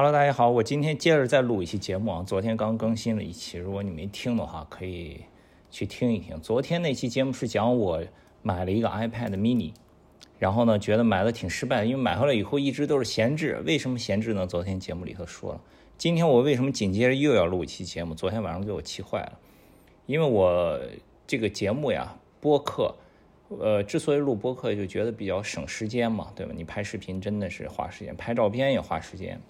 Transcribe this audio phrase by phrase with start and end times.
[0.00, 2.22] Hello，大家好，我今天接着再录一期节目啊。
[2.24, 5.22] 昨天刚更新了一期，如果你没听的话，可以
[5.72, 6.40] 去听一听。
[6.40, 8.00] 昨天那期节目是讲我
[8.40, 9.72] 买了一个 iPad mini，
[10.38, 13.60] 然后呢，觉得买的挺失败，因为买回来以后一直都是闲置。
[13.66, 14.46] 为什么闲置呢？
[14.46, 15.60] 昨天节目里头说了。
[15.96, 18.14] 今天我为什么紧接着又要录一期节目？
[18.14, 19.32] 昨天晚上给我气坏了，
[20.06, 20.78] 因为我
[21.26, 22.94] 这个节目呀，播客。
[23.58, 26.52] 呃，之所以录播客，就觉得比较省时间嘛，对吧？
[26.54, 29.40] 你拍视频真的是花时间，拍照片也花时间。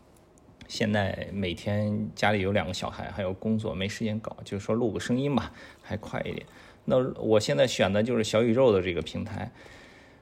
[0.68, 5.50] 现在每天家里有两个小孩，还有工作，没时间搞，就是说录个声音吧，
[5.82, 6.46] 还快一点。
[6.84, 9.50] 那我现在选的就是小宇宙的这个平台，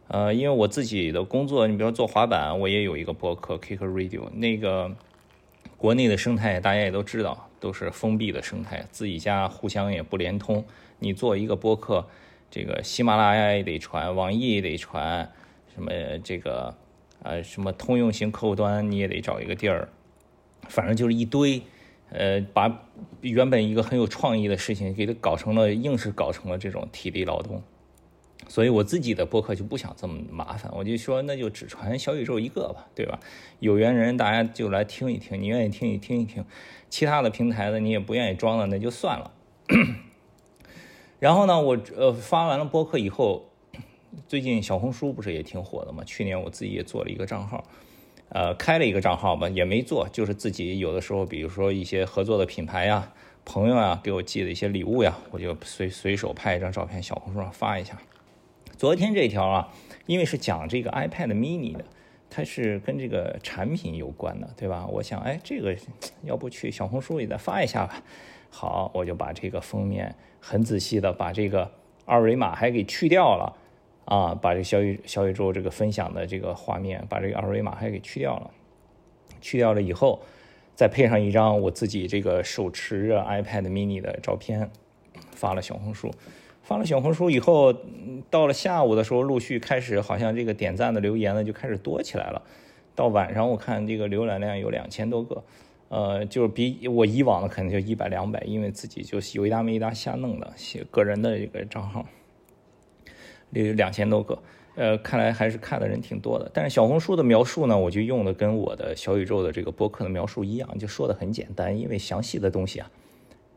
[0.08, 4.90] 呃，因为我自己的工作，你比如说做滑板，我也有一个播客 Kick Radio，那个
[5.76, 10.64] 国内的生态大家也都知道，都是封闭的生态，自己家互相也不连通。
[11.00, 12.06] 你做一个播客。
[12.48, 15.28] 这个喜马拉雅也得传，网易也得传，
[15.74, 15.90] 什么
[16.22, 16.72] 这个，
[17.24, 19.88] 呃，什么通用型客户端你也得找一个地儿，
[20.68, 21.62] 反正就是一堆，
[22.10, 22.82] 呃，把
[23.20, 27.62] 原本一个很有创意的事情给它搞成了，硬是搞成了这种体力劳动。
[28.48, 33.18] 所以我自己的播客就不想这么麻烦，我就说那就只传小宇宙一个吧，对吧？
[33.58, 36.44] 有缘人大家就来听一听，你愿意听一听一听，
[36.88, 39.32] 其他的平台的你也不愿意装了，那就算了。
[41.18, 43.50] 然后呢，我呃发完了播客以后，
[44.28, 46.04] 最近小红书不是也挺火的嘛？
[46.04, 47.64] 去年我自己也做了一个账号，
[48.28, 53.12] 呃，开了一个账号吧，也没做，就是自己有的时候，比如说一些合作的品牌呀、
[53.44, 57.96] 朋友啊，给我寄的一些礼物呀，我就随随手拍一张照片，小红书上发一下。
[58.76, 59.72] 昨天这条啊，
[60.06, 61.84] 因为是讲这个 iPad mini 的，
[62.28, 64.86] 它是跟这个产品有关的，对吧？
[64.86, 65.76] 我想，哎，这个
[66.24, 68.02] 要不去小红书里再发一下吧。
[68.50, 71.70] 好，我就把这个封面很仔细的把这个
[72.04, 73.56] 二维码还给去掉了
[74.06, 78.50] 啊，把这个小宇小宇宙这个分享的这个画面，把这个二维码还给去掉了。
[79.40, 80.22] 去掉了以后，
[80.74, 84.70] 再配上一张我自己这个手持着 iPad mini 的照片，
[85.32, 86.10] 发了小红书。
[86.62, 87.72] 发了小红书以后，
[88.28, 92.42] 到了下午的时候，陆续开始好像这个点赞的留言呢就开始多起来了。
[92.94, 95.42] 到晚上我看这个浏览量有两千多个。
[95.88, 102.04] 呃，就是比我以往的可能就一百两百，因为自己就有一搭没一搭瞎弄的，写个人的这个账号，
[103.50, 104.38] 有两千多个。
[104.74, 106.50] 呃，看来还是看的人挺多的。
[106.52, 112.90] 但是小红书的描述呢，我就用的跟我的小宇宙的这个播客的描述一样，就说的很简单，因为详细的东西啊，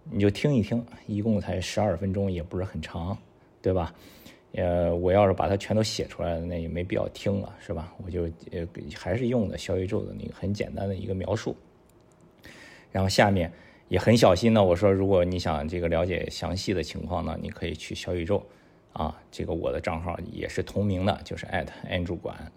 [0.09, 3.17] 你就听一听，一共才十二分钟，也不是很长，
[3.61, 3.93] 对吧？
[4.53, 7.93] 呃，我要是把它全都写出来，那也没必要听了，是吧？
[8.05, 11.53] 我就呃还是用的小宇宙的那个很简单的一个描述。
[12.93, 13.51] 然后下面
[13.89, 18.41] 也很小心呢，我说如果你想这个了解详细的情况呢，你可以去小宇宙，
[18.99, 21.45] 啊，这个我的账号也是同名的，就是
[21.89, 22.51] @andrew 管。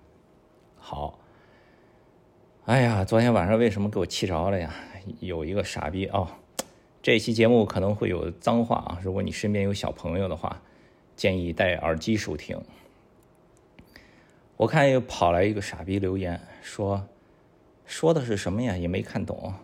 [0.76, 1.16] 好，
[2.64, 4.74] 哎呀，昨天晚上为什么给我气着了呀？
[5.20, 6.26] 有一个傻逼哦，
[7.00, 10.60] 这期节目可能会有脏话啊，如果你身边有小朋友的话，
[11.14, 12.60] 建议戴耳机收听。
[14.56, 17.06] 我看又跑来一个傻逼留言说，
[17.86, 18.76] 说的是什么呀？
[18.76, 19.54] 也没看懂。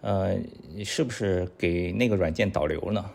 [0.00, 0.38] 呃，
[0.82, 3.10] 是不是给那个软件导流呢？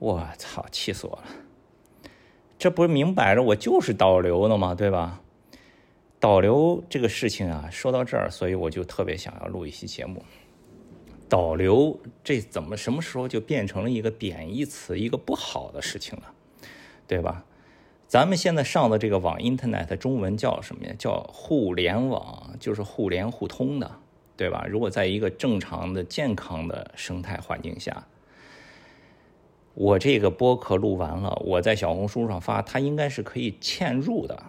[0.00, 1.24] 我操，气死我了！
[2.62, 4.72] 这不是明摆着我就是导流的吗？
[4.72, 5.20] 对吧？
[6.20, 10.22] 导流这个事情啊，说到这儿，所以我就特别想要录一期节目。
[11.28, 16.32] 导流这怎么什么时候就变成了一个贬义词，一个不好的事情了？
[17.08, 17.44] 对吧？
[18.06, 20.94] 咱们现在上的这个网，Internet 中文叫什么呀？
[20.96, 23.90] 叫互联网，就是互联互通的。
[24.36, 24.64] 对吧？
[24.68, 28.06] 如果在一个正常的、健康的生态环境下，
[29.74, 34.42] 我这个播客录完了，我在小红书上发，它应该是可以嵌入的，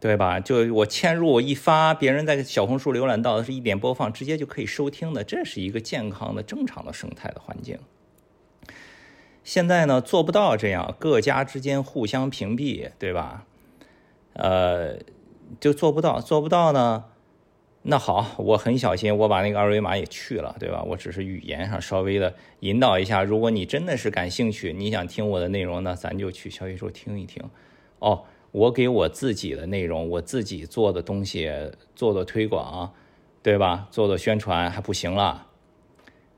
[0.00, 0.40] 对吧？
[0.40, 7.78] 就我嵌入，我一发，别人在小红书浏览到的是一点播放，直接就可以收听的，这是一个健康的、正常的生态的环境。
[9.44, 13.44] 现在呢，做不到这样，各家之间互相屏蔽，对吧？
[14.32, 14.96] 呃，
[15.60, 17.04] 就做不到，做不到呢。
[17.82, 20.82] 那好，我很小心，我把那个二维码也去了，对吧？
[20.82, 23.22] 我只是语言上稍微的引导一下。
[23.22, 27.42] 如果你真的是感兴趣，你想听我的内容，那咱就去小宇宙听一听。
[28.00, 28.22] 哦，
[28.52, 31.50] 我给我自己的内容，我自己做的东西
[31.96, 32.92] 做的推广，
[33.42, 33.88] 对吧？
[33.90, 35.46] 做的宣传还不行了，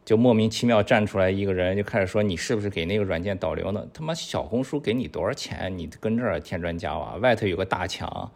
[0.04, 3.84] 就莫名其妙站出来一个人就开始说你是不是给那个软件导流呢？
[3.92, 5.76] 他妈小红书给你多少钱？
[5.76, 8.30] 你跟这儿添砖加瓦，外头有个大墙。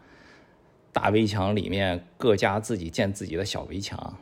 [0.97, 4.17] 大围墙里面各家自己建自己的小围墙，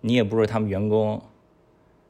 [0.00, 1.20] 你也不是他们员工，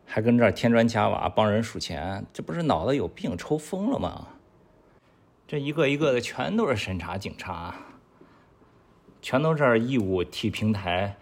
[0.05, 4.29] 还跟这儿添砖加瓦帮人数钱，这不是脑子有病抽风了吗？
[5.47, 7.75] 这一个一个的全都是审查警察，
[9.23, 11.17] 全都这儿义务替平台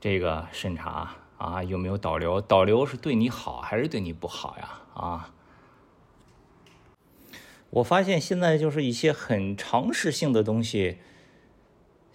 [0.00, 2.40] 这个审查啊，有没有导流？
[2.40, 4.80] 导流是对你好还是对你不好呀？
[4.94, 5.30] 啊？
[7.68, 10.96] 我发现现在就是一些很常识性的东西，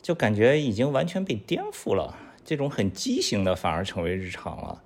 [0.01, 2.17] 就感觉已经完全被颠覆了。
[2.43, 4.81] 这种很畸形的反而成为日常了。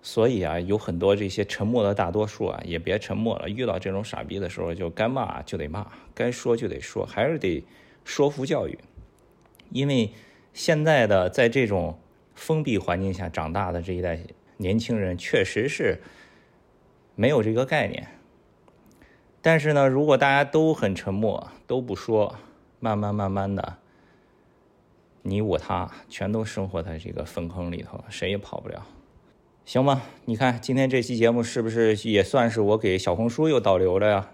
[0.00, 3.48] 所以啊，有很多这些沉默的大多数啊，也别沉默了。
[3.48, 7.64] 遇到这种傻逼的时候，就该骂就得骂，该说就得说，还是得
[8.04, 8.78] 说服教育。
[9.70, 10.12] 因为
[10.52, 11.98] 现在的在这种
[12.34, 14.20] 封闭环境下长大的这一代
[14.58, 16.00] 年轻人，确实是
[17.14, 18.06] 没有这个概念。
[19.40, 22.36] 但是呢，如果大家都很沉默，都不说，
[22.80, 23.78] 慢慢慢慢的，
[25.22, 28.86] 你我他全都生活在这个粪坑里头，谁也跑不了。
[29.64, 34.30] 行吧，你看今天这期节目是不是也算是我给小红书又导流了呀？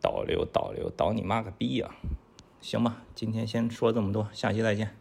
[0.00, 1.90] 导流导流导你妈个逼呀！
[2.60, 4.96] 行吧，今天先说这么多，下期再见。